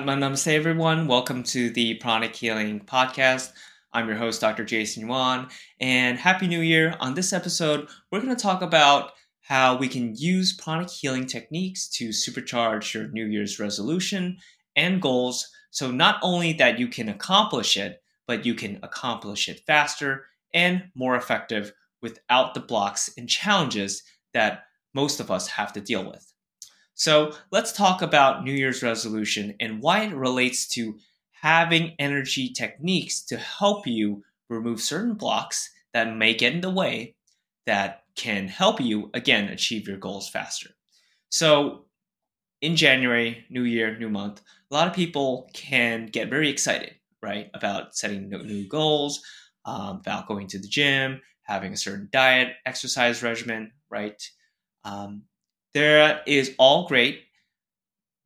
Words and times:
Namaste, 0.00 0.54
everyone. 0.54 1.06
Welcome 1.06 1.42
to 1.42 1.68
the 1.68 1.98
Pranic 1.98 2.34
Healing 2.34 2.80
Podcast. 2.80 3.52
I'm 3.92 4.08
your 4.08 4.16
host, 4.16 4.40
Dr. 4.40 4.64
Jason 4.64 5.06
Yuan, 5.06 5.48
and 5.80 6.18
Happy 6.18 6.46
New 6.46 6.60
Year. 6.60 6.96
On 6.98 7.12
this 7.12 7.34
episode, 7.34 7.88
we're 8.10 8.22
going 8.22 8.34
to 8.34 8.42
talk 8.42 8.62
about 8.62 9.12
how 9.42 9.76
we 9.76 9.88
can 9.88 10.14
use 10.16 10.56
pranic 10.56 10.90
healing 10.90 11.26
techniques 11.26 11.88
to 11.90 12.08
supercharge 12.08 12.94
your 12.94 13.08
New 13.08 13.26
Year's 13.26 13.60
resolution 13.60 14.38
and 14.76 15.02
goals. 15.02 15.46
So, 15.70 15.90
not 15.90 16.18
only 16.22 16.54
that 16.54 16.78
you 16.78 16.88
can 16.88 17.10
accomplish 17.10 17.76
it, 17.76 18.02
but 18.26 18.46
you 18.46 18.54
can 18.54 18.78
accomplish 18.82 19.46
it 19.46 19.60
faster 19.66 20.24
and 20.54 20.84
more 20.94 21.16
effective 21.16 21.70
without 22.00 22.54
the 22.54 22.60
blocks 22.60 23.10
and 23.18 23.28
challenges 23.28 24.02
that 24.32 24.64
most 24.94 25.20
of 25.20 25.30
us 25.30 25.48
have 25.48 25.70
to 25.74 25.82
deal 25.82 26.10
with. 26.10 26.31
So, 26.94 27.34
let's 27.50 27.72
talk 27.72 28.02
about 28.02 28.44
New 28.44 28.52
Year's 28.52 28.82
resolution 28.82 29.54
and 29.60 29.82
why 29.82 30.04
it 30.04 30.14
relates 30.14 30.66
to 30.68 30.98
having 31.32 31.94
energy 31.98 32.50
techniques 32.50 33.22
to 33.24 33.36
help 33.36 33.86
you 33.86 34.22
remove 34.48 34.80
certain 34.80 35.14
blocks 35.14 35.70
that 35.92 36.16
may 36.16 36.34
get 36.34 36.52
in 36.54 36.60
the 36.60 36.70
way 36.70 37.14
that 37.66 38.04
can 38.14 38.46
help 38.48 38.80
you, 38.80 39.10
again, 39.14 39.48
achieve 39.48 39.88
your 39.88 39.96
goals 39.96 40.28
faster. 40.28 40.70
So, 41.30 41.86
in 42.60 42.76
January, 42.76 43.44
new 43.50 43.64
year, 43.64 43.98
new 43.98 44.10
month, 44.10 44.42
a 44.70 44.74
lot 44.74 44.88
of 44.88 44.94
people 44.94 45.50
can 45.54 46.06
get 46.06 46.30
very 46.30 46.48
excited, 46.48 46.94
right, 47.22 47.50
about 47.54 47.96
setting 47.96 48.28
new 48.28 48.68
goals, 48.68 49.22
um, 49.64 49.98
about 49.98 50.28
going 50.28 50.46
to 50.48 50.58
the 50.58 50.68
gym, 50.68 51.20
having 51.42 51.72
a 51.72 51.76
certain 51.76 52.08
diet, 52.12 52.54
exercise 52.66 53.22
regimen, 53.22 53.72
right? 53.90 54.22
Um, 54.84 55.24
there 55.74 56.22
is 56.26 56.54
all 56.58 56.86
great. 56.86 57.22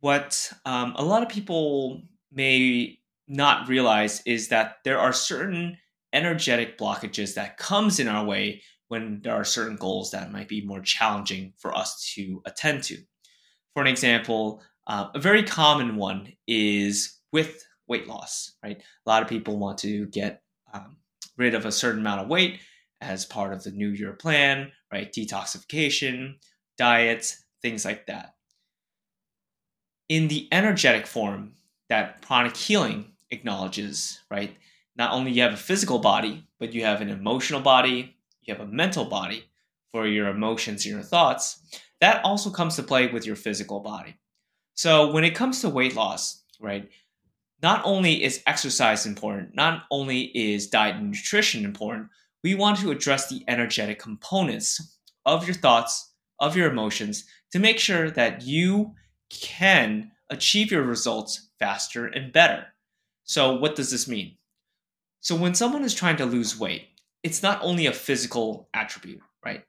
What 0.00 0.52
um, 0.64 0.94
a 0.96 1.04
lot 1.04 1.22
of 1.22 1.28
people 1.28 2.02
may 2.32 2.98
not 3.26 3.68
realize 3.68 4.22
is 4.26 4.48
that 4.48 4.76
there 4.84 4.98
are 4.98 5.12
certain 5.12 5.78
energetic 6.12 6.78
blockages 6.78 7.34
that 7.34 7.56
comes 7.56 7.98
in 7.98 8.08
our 8.08 8.24
way 8.24 8.62
when 8.88 9.20
there 9.22 9.34
are 9.34 9.44
certain 9.44 9.76
goals 9.76 10.10
that 10.10 10.32
might 10.32 10.48
be 10.48 10.64
more 10.64 10.80
challenging 10.80 11.52
for 11.58 11.76
us 11.76 12.12
to 12.14 12.42
attend 12.44 12.82
to. 12.84 12.98
For 13.72 13.80
an 13.82 13.88
example, 13.88 14.62
uh, 14.86 15.08
a 15.14 15.18
very 15.18 15.42
common 15.42 15.96
one 15.96 16.32
is 16.46 17.18
with 17.32 17.64
weight 17.88 18.06
loss, 18.06 18.52
right? 18.62 18.78
A 18.78 19.10
lot 19.10 19.22
of 19.22 19.28
people 19.28 19.58
want 19.58 19.78
to 19.78 20.06
get 20.06 20.42
um, 20.72 20.96
rid 21.36 21.54
of 21.54 21.66
a 21.66 21.72
certain 21.72 22.00
amount 22.00 22.20
of 22.20 22.28
weight 22.28 22.60
as 23.00 23.24
part 23.24 23.52
of 23.52 23.64
the 23.64 23.70
new 23.70 23.88
year 23.88 24.12
plan, 24.12 24.70
right? 24.92 25.12
Detoxification, 25.12 26.34
diets, 26.76 27.44
things 27.62 27.84
like 27.84 28.06
that. 28.06 28.34
In 30.08 30.28
the 30.28 30.48
energetic 30.52 31.06
form 31.06 31.54
that 31.88 32.22
pranic 32.22 32.56
healing 32.56 33.12
acknowledges, 33.30 34.20
right? 34.30 34.56
Not 34.96 35.12
only 35.12 35.32
you 35.32 35.42
have 35.42 35.54
a 35.54 35.56
physical 35.56 35.98
body, 35.98 36.46
but 36.58 36.72
you 36.72 36.84
have 36.84 37.00
an 37.00 37.08
emotional 37.08 37.60
body, 37.60 38.16
you 38.42 38.54
have 38.54 38.66
a 38.66 38.70
mental 38.70 39.04
body 39.04 39.44
for 39.92 40.06
your 40.06 40.28
emotions 40.28 40.84
and 40.84 40.94
your 40.94 41.02
thoughts. 41.02 41.62
That 42.00 42.24
also 42.24 42.50
comes 42.50 42.76
to 42.76 42.82
play 42.82 43.06
with 43.08 43.26
your 43.26 43.36
physical 43.36 43.80
body. 43.80 44.16
So 44.74 45.10
when 45.12 45.24
it 45.24 45.34
comes 45.34 45.60
to 45.60 45.68
weight 45.68 45.94
loss, 45.94 46.42
right? 46.60 46.88
Not 47.62 47.80
only 47.84 48.22
is 48.22 48.42
exercise 48.46 49.06
important, 49.06 49.54
not 49.54 49.84
only 49.90 50.24
is 50.36 50.66
diet 50.66 50.96
and 50.96 51.10
nutrition 51.10 51.64
important, 51.64 52.08
we 52.42 52.54
want 52.54 52.78
to 52.80 52.90
address 52.90 53.28
the 53.28 53.42
energetic 53.48 53.98
components 53.98 54.98
of 55.24 55.46
your 55.46 55.54
thoughts, 55.54 56.12
of 56.40 56.56
your 56.56 56.70
emotions, 56.70 57.24
to 57.52 57.58
make 57.58 57.78
sure 57.78 58.10
that 58.10 58.42
you 58.42 58.94
can 59.30 60.12
achieve 60.30 60.70
your 60.70 60.82
results 60.82 61.50
faster 61.58 62.06
and 62.06 62.32
better. 62.32 62.66
So, 63.24 63.54
what 63.54 63.76
does 63.76 63.90
this 63.90 64.08
mean? 64.08 64.36
So, 65.20 65.34
when 65.34 65.54
someone 65.54 65.84
is 65.84 65.94
trying 65.94 66.16
to 66.18 66.26
lose 66.26 66.58
weight, 66.58 66.88
it's 67.22 67.42
not 67.42 67.62
only 67.62 67.86
a 67.86 67.92
physical 67.92 68.68
attribute, 68.74 69.20
right? 69.44 69.64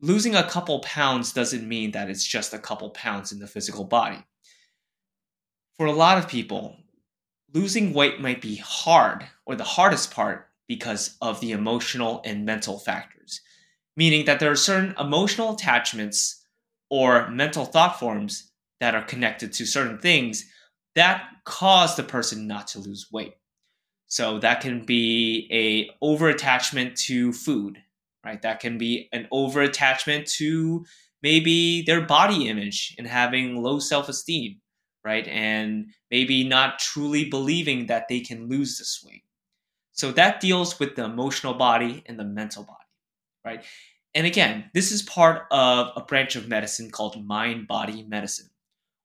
Losing 0.00 0.34
a 0.34 0.48
couple 0.48 0.78
pounds 0.80 1.32
doesn't 1.32 1.68
mean 1.68 1.90
that 1.90 2.08
it's 2.08 2.24
just 2.24 2.54
a 2.54 2.58
couple 2.58 2.90
pounds 2.90 3.32
in 3.32 3.40
the 3.40 3.48
physical 3.48 3.84
body. 3.84 4.24
For 5.76 5.86
a 5.86 5.92
lot 5.92 6.18
of 6.18 6.28
people, 6.28 6.76
losing 7.52 7.92
weight 7.92 8.20
might 8.20 8.40
be 8.40 8.56
hard 8.56 9.26
or 9.44 9.56
the 9.56 9.64
hardest 9.64 10.12
part 10.12 10.48
because 10.68 11.16
of 11.20 11.40
the 11.40 11.50
emotional 11.50 12.22
and 12.24 12.46
mental 12.46 12.78
factors, 12.78 13.40
meaning 13.96 14.24
that 14.24 14.40
there 14.40 14.50
are 14.50 14.56
certain 14.56 14.94
emotional 14.98 15.54
attachments 15.54 16.44
or 16.90 17.28
mental 17.30 17.64
thought 17.64 17.98
forms 17.98 18.50
that 18.80 18.94
are 18.94 19.04
connected 19.04 19.52
to 19.52 19.66
certain 19.66 19.98
things 19.98 20.44
that 20.94 21.24
cause 21.44 21.96
the 21.96 22.02
person 22.02 22.46
not 22.46 22.66
to 22.68 22.78
lose 22.78 23.08
weight. 23.12 23.34
So 24.06 24.38
that 24.40 24.60
can 24.60 24.84
be 24.84 25.48
a 25.52 25.90
over 26.04 26.28
attachment 26.28 26.96
to 26.98 27.32
food, 27.32 27.78
right? 28.24 28.42
That 28.42 28.58
can 28.58 28.76
be 28.76 29.08
an 29.12 29.28
over 29.30 29.60
attachment 29.62 30.26
to 30.38 30.84
maybe 31.22 31.82
their 31.82 32.00
body 32.00 32.48
image 32.48 32.94
and 32.98 33.06
having 33.06 33.62
low 33.62 33.78
self-esteem, 33.78 34.60
right? 35.04 35.28
And 35.28 35.92
maybe 36.10 36.42
not 36.42 36.78
truly 36.80 37.26
believing 37.26 37.86
that 37.86 38.08
they 38.08 38.20
can 38.20 38.48
lose 38.48 38.78
this 38.78 39.00
weight. 39.04 39.22
So 39.92 40.10
that 40.12 40.40
deals 40.40 40.80
with 40.80 40.96
the 40.96 41.04
emotional 41.04 41.54
body 41.54 42.02
and 42.06 42.18
the 42.18 42.24
mental 42.24 42.64
body, 42.64 42.78
right? 43.44 43.64
And 44.14 44.26
again, 44.26 44.70
this 44.74 44.90
is 44.90 45.02
part 45.02 45.42
of 45.50 45.90
a 45.96 46.04
branch 46.04 46.36
of 46.36 46.48
medicine 46.48 46.90
called 46.90 47.24
mind 47.24 47.68
body 47.68 48.04
medicine. 48.08 48.50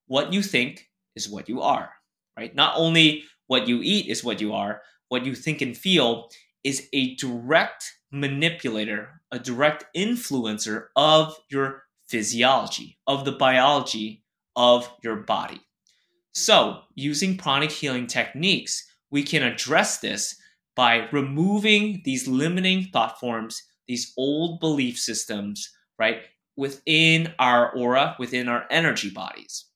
What 0.06 0.32
you 0.32 0.42
think 0.42 0.88
is 1.14 1.28
what 1.28 1.48
you 1.48 1.60
are, 1.62 1.90
right? 2.36 2.54
Not 2.54 2.74
only 2.76 3.24
what 3.46 3.68
you 3.68 3.80
eat 3.82 4.08
is 4.08 4.24
what 4.24 4.40
you 4.40 4.52
are, 4.52 4.82
what 5.08 5.24
you 5.24 5.34
think 5.34 5.62
and 5.62 5.76
feel 5.76 6.28
is 6.64 6.88
a 6.92 7.14
direct 7.14 7.92
manipulator, 8.10 9.20
a 9.30 9.38
direct 9.38 9.84
influencer 9.96 10.86
of 10.96 11.36
your 11.48 11.84
physiology, 12.08 12.98
of 13.06 13.24
the 13.24 13.32
biology 13.32 14.24
of 14.56 14.90
your 15.02 15.16
body. 15.16 15.60
So, 16.32 16.80
using 16.94 17.38
pranic 17.38 17.70
healing 17.70 18.06
techniques, 18.06 18.84
we 19.10 19.22
can 19.22 19.42
address 19.42 19.98
this 19.98 20.36
by 20.74 21.08
removing 21.10 22.02
these 22.04 22.28
limiting 22.28 22.84
thought 22.92 23.18
forms, 23.18 23.62
these 23.88 24.12
old 24.16 24.60
belief 24.60 24.98
systems, 24.98 25.70
right, 25.98 26.22
within 26.56 27.32
our 27.38 27.70
aura, 27.76 28.16
within 28.18 28.48
our 28.48 28.64
energy 28.70 29.10
bodies 29.10 29.66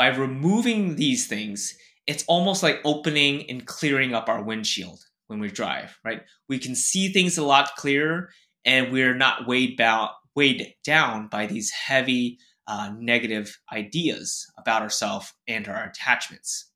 by 0.00 0.06
removing 0.06 0.96
these 0.96 1.26
things, 1.26 1.76
it's 2.06 2.24
almost 2.26 2.62
like 2.62 2.80
opening 2.86 3.44
and 3.50 3.66
clearing 3.66 4.14
up 4.14 4.30
our 4.30 4.42
windshield 4.42 5.04
when 5.26 5.40
we 5.40 5.50
drive, 5.50 5.98
right? 6.02 6.22
We 6.48 6.58
can 6.58 6.74
see 6.74 7.12
things 7.12 7.36
a 7.36 7.44
lot 7.44 7.76
clearer 7.76 8.30
and 8.64 8.90
we're 8.90 9.14
not 9.14 9.46
weighed, 9.46 9.76
bound, 9.76 10.08
weighed 10.34 10.74
down 10.86 11.28
by 11.28 11.44
these 11.44 11.70
heavy 11.70 12.38
uh, 12.66 12.92
negative 12.98 13.58
ideas 13.70 14.46
about 14.56 14.80
ourselves 14.80 15.34
and 15.46 15.68
our 15.68 15.84
attachments. 15.84 16.70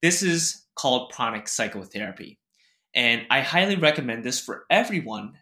This 0.00 0.22
is 0.22 0.64
called 0.76 1.10
pranic 1.10 1.48
psychotherapy. 1.48 2.38
And 2.94 3.26
I 3.28 3.40
highly 3.40 3.74
recommend 3.74 4.22
this 4.22 4.38
for 4.38 4.66
everyone 4.70 5.32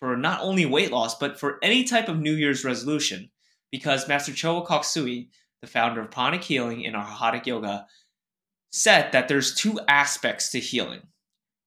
for 0.00 0.16
not 0.16 0.40
only 0.42 0.66
weight 0.66 0.90
loss, 0.90 1.18
but 1.18 1.38
for 1.38 1.58
any 1.62 1.84
type 1.84 2.08
of 2.08 2.18
New 2.18 2.34
Year's 2.34 2.64
resolution 2.64 3.30
because 3.72 4.08
Master 4.08 4.32
Choa 4.32 4.64
Kok 4.64 4.84
Sui 4.84 5.30
the 5.60 5.66
founder 5.66 6.00
of 6.00 6.10
Pranic 6.10 6.44
Healing 6.44 6.86
and 6.86 6.96
Arhatic 6.96 7.46
Yoga, 7.46 7.86
said 8.70 9.12
that 9.12 9.28
there's 9.28 9.54
two 9.54 9.80
aspects 9.88 10.50
to 10.50 10.60
healing. 10.60 11.02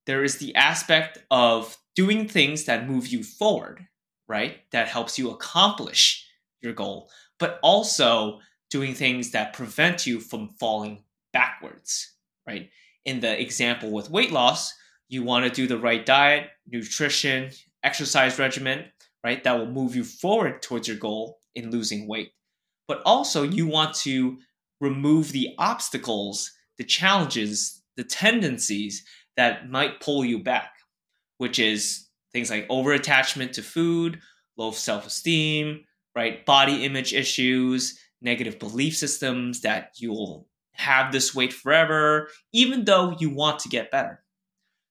There 0.05 0.23
is 0.23 0.37
the 0.37 0.55
aspect 0.55 1.19
of 1.31 1.77
doing 1.95 2.27
things 2.27 2.65
that 2.65 2.87
move 2.87 3.07
you 3.07 3.23
forward, 3.23 3.87
right? 4.27 4.57
That 4.71 4.87
helps 4.87 5.17
you 5.17 5.31
accomplish 5.31 6.25
your 6.61 6.73
goal, 6.73 7.09
but 7.39 7.59
also 7.63 8.39
doing 8.69 8.93
things 8.93 9.31
that 9.31 9.53
prevent 9.53 10.05
you 10.05 10.19
from 10.19 10.49
falling 10.59 11.03
backwards, 11.33 12.13
right? 12.47 12.69
In 13.05 13.19
the 13.19 13.39
example 13.39 13.91
with 13.91 14.09
weight 14.09 14.31
loss, 14.31 14.73
you 15.07 15.23
want 15.23 15.45
to 15.45 15.51
do 15.51 15.67
the 15.67 15.79
right 15.79 16.05
diet, 16.05 16.49
nutrition, 16.67 17.49
exercise 17.83 18.39
regimen, 18.39 18.85
right? 19.23 19.43
That 19.43 19.57
will 19.57 19.67
move 19.67 19.95
you 19.95 20.03
forward 20.03 20.61
towards 20.61 20.87
your 20.87 20.97
goal 20.97 21.39
in 21.55 21.71
losing 21.71 22.07
weight 22.07 22.31
but 22.89 23.03
also 23.05 23.43
you 23.43 23.67
want 23.67 23.93
to 23.93 24.39
remove 24.81 25.31
the 25.31 25.53
obstacles, 25.59 26.51
the 26.79 26.83
challenges, 26.83 27.83
the 27.95 28.03
tendencies 28.03 29.05
that 29.37 29.69
might 29.69 30.01
pull 30.01 30.25
you 30.25 30.41
back, 30.43 30.73
which 31.37 31.59
is 31.59 32.07
things 32.33 32.49
like 32.49 32.65
over 32.67 32.91
attachment 32.91 33.53
to 33.53 33.61
food, 33.61 34.19
low 34.57 34.71
self 34.71 35.05
esteem, 35.05 35.85
right? 36.15 36.43
Body 36.47 36.83
image 36.83 37.13
issues, 37.13 37.97
negative 38.23 38.57
belief 38.57 38.97
systems 38.97 39.61
that 39.61 39.91
you'll 39.97 40.47
have 40.73 41.11
this 41.11 41.35
weight 41.35 41.53
forever, 41.53 42.27
even 42.53 42.85
though 42.85 43.15
you 43.19 43.29
want 43.29 43.59
to 43.59 43.69
get 43.69 43.91
better. 43.91 44.23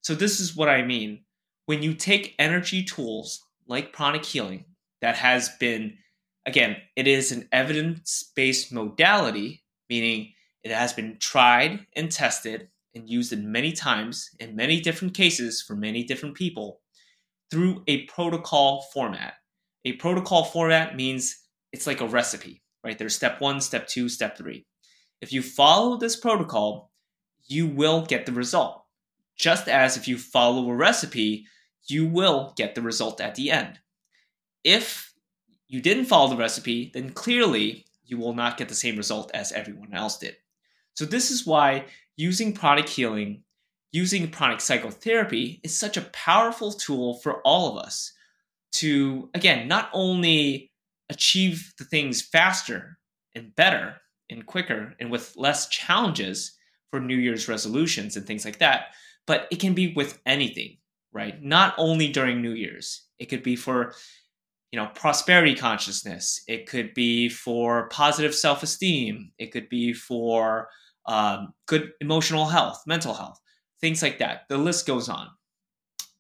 So, 0.02 0.14
this 0.14 0.38
is 0.38 0.54
what 0.54 0.68
I 0.68 0.82
mean. 0.82 1.24
When 1.68 1.82
you 1.82 1.92
take 1.92 2.34
energy 2.38 2.82
tools 2.82 3.44
like 3.66 3.92
pranic 3.92 4.24
healing 4.24 4.64
that 5.02 5.16
has 5.16 5.50
been 5.60 5.98
again, 6.46 6.78
it 6.96 7.06
is 7.06 7.30
an 7.30 7.46
evidence 7.52 8.32
based 8.34 8.72
modality, 8.72 9.62
meaning 9.90 10.32
It 10.64 10.70
has 10.70 10.94
been 10.94 11.18
tried 11.18 11.86
and 11.94 12.10
tested 12.10 12.68
and 12.94 13.06
used 13.08 13.34
in 13.34 13.52
many 13.52 13.72
times 13.72 14.30
in 14.40 14.56
many 14.56 14.80
different 14.80 15.12
cases 15.12 15.60
for 15.60 15.76
many 15.76 16.04
different 16.04 16.36
people 16.36 16.80
through 17.50 17.84
a 17.86 18.06
protocol 18.06 18.88
format. 18.94 19.34
A 19.84 19.92
protocol 19.92 20.44
format 20.44 20.96
means 20.96 21.36
it's 21.72 21.86
like 21.86 22.00
a 22.00 22.08
recipe, 22.08 22.62
right? 22.82 22.98
There's 22.98 23.14
step 23.14 23.42
one, 23.42 23.60
step 23.60 23.86
two, 23.88 24.08
step 24.08 24.38
three. 24.38 24.64
If 25.20 25.34
you 25.34 25.42
follow 25.42 25.98
this 25.98 26.16
protocol, 26.16 26.92
you 27.46 27.66
will 27.66 28.06
get 28.06 28.24
the 28.24 28.32
result. 28.32 28.84
Just 29.36 29.68
as 29.68 29.98
if 29.98 30.08
you 30.08 30.16
follow 30.16 30.70
a 30.70 30.74
recipe, 30.74 31.46
you 31.86 32.06
will 32.06 32.52
get 32.56 32.74
the 32.74 32.82
result 32.82 33.20
at 33.20 33.34
the 33.34 33.50
end. 33.50 33.78
If 34.64 35.12
you 35.68 35.80
didn't 35.80 36.06
follow 36.06 36.28
the 36.28 36.36
recipe, 36.36 36.90
then 36.92 37.10
clearly 37.10 37.86
you 38.04 38.18
will 38.18 38.34
not 38.34 38.56
get 38.56 38.68
the 38.68 38.74
same 38.74 38.96
result 38.96 39.30
as 39.34 39.52
everyone 39.52 39.94
else 39.94 40.18
did. 40.18 40.36
So, 40.94 41.04
this 41.04 41.30
is 41.30 41.46
why 41.46 41.84
using 42.16 42.52
pranic 42.52 42.88
healing, 42.88 43.42
using 43.92 44.30
pranic 44.30 44.60
psychotherapy 44.60 45.60
is 45.62 45.78
such 45.78 45.96
a 45.96 46.02
powerful 46.12 46.72
tool 46.72 47.14
for 47.18 47.40
all 47.42 47.70
of 47.70 47.84
us 47.84 48.12
to, 48.72 49.30
again, 49.34 49.68
not 49.68 49.90
only 49.92 50.72
achieve 51.08 51.72
the 51.78 51.84
things 51.84 52.20
faster 52.20 52.98
and 53.34 53.54
better 53.54 53.96
and 54.30 54.46
quicker 54.46 54.94
and 55.00 55.10
with 55.10 55.34
less 55.36 55.68
challenges 55.68 56.56
for 56.90 57.00
New 57.00 57.16
Year's 57.16 57.48
resolutions 57.48 58.16
and 58.16 58.26
things 58.26 58.44
like 58.44 58.58
that, 58.58 58.86
but 59.26 59.46
it 59.50 59.60
can 59.60 59.74
be 59.74 59.92
with 59.94 60.20
anything, 60.26 60.78
right? 61.18 61.42
Not 61.42 61.74
only 61.76 62.08
during 62.08 62.40
New 62.40 62.52
Year's, 62.52 63.02
it 63.18 63.26
could 63.26 63.42
be 63.42 63.56
for 63.56 63.92
you 64.72 64.78
know 64.78 64.88
prosperity 64.94 65.54
consciousness. 65.54 66.42
It 66.46 66.66
could 66.66 66.94
be 66.94 67.28
for 67.28 67.88
positive 67.88 68.34
self-esteem. 68.34 69.32
It 69.38 69.52
could 69.52 69.68
be 69.68 69.92
for 69.92 70.68
um, 71.06 71.54
good 71.66 71.92
emotional 72.00 72.46
health 72.46 72.82
mental 72.86 73.14
health 73.14 73.40
things 73.80 74.02
like 74.02 74.18
that. 74.18 74.42
The 74.48 74.58
list 74.58 74.86
goes 74.86 75.08
on. 75.08 75.28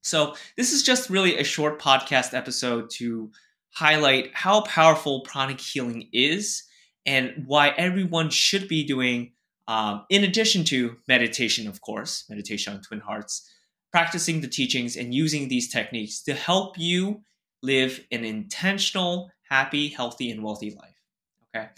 So 0.02 0.34
this 0.56 0.72
is 0.72 0.82
just 0.82 1.10
really 1.10 1.38
a 1.38 1.44
short 1.44 1.80
podcast 1.80 2.34
episode 2.34 2.90
to 2.94 3.30
highlight 3.70 4.30
how 4.32 4.62
powerful 4.62 5.20
pranic 5.22 5.60
healing 5.60 6.08
is 6.12 6.64
and 7.04 7.44
why 7.46 7.70
everyone 7.70 8.30
should 8.30 8.68
be 8.68 8.84
doing 8.84 9.32
um, 9.66 10.04
in 10.08 10.24
addition 10.24 10.64
to 10.64 10.96
meditation 11.06 11.68
of 11.68 11.80
course 11.82 12.24
meditation 12.30 12.72
on 12.72 12.80
twin 12.80 13.00
hearts 13.00 13.48
practicing 13.92 14.40
the 14.40 14.48
teachings 14.48 14.96
and 14.96 15.14
using 15.14 15.48
these 15.48 15.72
techniques 15.72 16.22
to 16.22 16.34
help 16.34 16.78
you 16.78 17.22
live 17.62 18.04
an 18.10 18.24
intentional, 18.24 19.30
happy, 19.48 19.88
healthy, 19.88 20.30
and 20.30 20.42
wealthy 20.42 20.70
life. 20.70 20.94
Okay. 21.54 21.68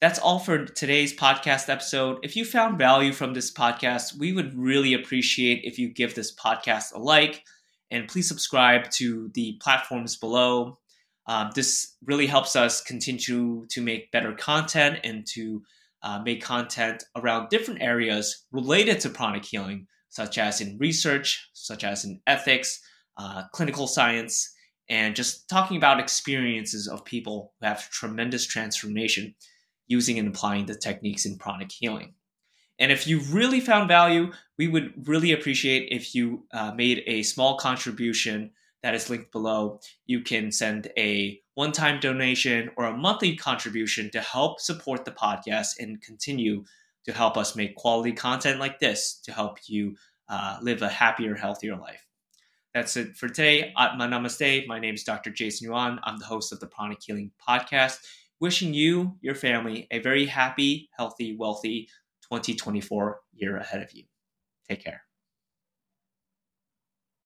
That's 0.00 0.18
all 0.18 0.38
for 0.38 0.64
today's 0.64 1.14
podcast 1.14 1.68
episode. 1.68 2.20
If 2.22 2.34
you 2.34 2.46
found 2.46 2.78
value 2.78 3.12
from 3.12 3.34
this 3.34 3.52
podcast, 3.52 4.18
we 4.18 4.32
would 4.32 4.54
really 4.58 4.94
appreciate 4.94 5.64
if 5.64 5.78
you 5.78 5.90
give 5.90 6.14
this 6.14 6.34
podcast 6.34 6.94
a 6.94 6.98
like 6.98 7.44
and 7.90 8.08
please 8.08 8.28
subscribe 8.28 8.90
to 8.92 9.30
the 9.34 9.58
platforms 9.60 10.16
below. 10.16 10.78
Um, 11.26 11.50
this 11.54 11.96
really 12.04 12.26
helps 12.26 12.56
us 12.56 12.80
continue 12.80 13.66
to 13.66 13.82
make 13.82 14.10
better 14.10 14.32
content 14.32 15.00
and 15.04 15.26
to 15.28 15.62
uh, 16.02 16.20
make 16.24 16.42
content 16.42 17.04
around 17.16 17.48
different 17.50 17.82
areas 17.82 18.46
related 18.52 19.00
to 19.00 19.10
pranic 19.10 19.44
healing, 19.44 19.86
such 20.10 20.38
as 20.38 20.60
in 20.60 20.76
research, 20.78 21.48
such 21.52 21.82
as 21.84 22.04
in 22.04 22.20
ethics, 22.26 22.80
uh, 23.16 23.44
clinical 23.52 23.86
science, 23.86 24.54
and 24.88 25.16
just 25.16 25.48
talking 25.48 25.76
about 25.76 26.00
experiences 26.00 26.88
of 26.88 27.04
people 27.04 27.52
who 27.60 27.66
have 27.66 27.88
tremendous 27.90 28.44
transformation 28.46 29.34
using 29.86 30.18
and 30.18 30.28
applying 30.28 30.66
the 30.66 30.74
techniques 30.74 31.24
in 31.24 31.38
pranic 31.38 31.70
healing. 31.72 32.14
And 32.78 32.90
if 32.90 33.06
you 33.06 33.20
really 33.20 33.60
found 33.60 33.88
value, 33.88 34.32
we 34.58 34.66
would 34.66 35.06
really 35.06 35.32
appreciate 35.32 35.88
if 35.90 36.14
you 36.14 36.44
uh, 36.52 36.72
made 36.72 37.02
a 37.06 37.22
small 37.22 37.56
contribution 37.56 38.50
that 38.82 38.94
is 38.94 39.10
linked 39.10 39.30
below. 39.30 39.80
You 40.06 40.22
can 40.22 40.50
send 40.50 40.90
a 40.96 41.40
one 41.54 41.72
time 41.72 42.00
donation 42.00 42.70
or 42.76 42.86
a 42.86 42.96
monthly 42.96 43.36
contribution 43.36 44.10
to 44.12 44.20
help 44.20 44.60
support 44.60 45.04
the 45.04 45.10
podcast 45.10 45.78
and 45.78 46.00
continue 46.00 46.64
to 47.04 47.12
help 47.12 47.36
us 47.36 47.56
make 47.56 47.74
quality 47.76 48.12
content 48.12 48.60
like 48.60 48.78
this 48.78 49.20
to 49.24 49.32
help 49.32 49.58
you 49.66 49.96
uh, 50.28 50.58
live 50.62 50.82
a 50.82 50.88
happier, 50.88 51.34
healthier 51.34 51.76
life. 51.76 52.06
That's 52.74 52.96
it 52.96 53.16
for 53.16 53.28
today. 53.28 53.72
Atma 53.76 54.06
Namaste. 54.06 54.66
My 54.66 54.78
name 54.78 54.94
is 54.94 55.02
Dr. 55.02 55.30
Jason 55.30 55.66
Yuan. 55.66 55.98
I'm 56.04 56.18
the 56.18 56.24
host 56.24 56.52
of 56.52 56.60
the 56.60 56.68
Pranic 56.68 57.02
Healing 57.02 57.32
Podcast. 57.46 57.98
Wishing 58.40 58.72
you, 58.72 59.16
your 59.20 59.34
family, 59.34 59.86
a 59.90 59.98
very 59.98 60.24
happy, 60.24 60.88
healthy, 60.96 61.36
wealthy 61.36 61.88
2024 62.30 63.20
year 63.34 63.56
ahead 63.56 63.82
of 63.82 63.92
you. 63.92 64.04
Take 64.68 64.84
care. 64.84 65.02